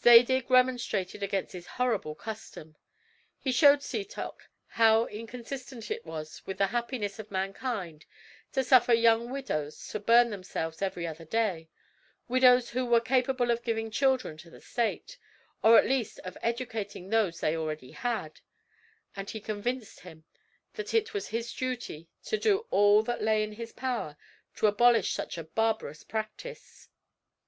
[0.00, 2.76] Zadig remonstrated against this horrible custom;
[3.40, 8.06] he showed Setoc how inconsistent it was with the happiness of mankind
[8.52, 11.70] to suffer young widows to burn themselves every other day,
[12.28, 15.18] widows who were capable of giving children to the state,
[15.60, 18.38] or at least of educating those they already had;
[19.16, 20.22] and he convinced him
[20.74, 24.16] that it was his duty to do all that lay in his power
[24.54, 26.88] to abolish such a barbarous practice.